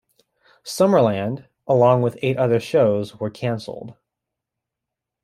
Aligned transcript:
"Summerland", 0.63 1.45
along 1.67 2.01
with 2.01 2.17
eight 2.23 2.35
other 2.37 2.59
shows, 2.59 3.19
were 3.19 3.29
canceled. 3.29 3.93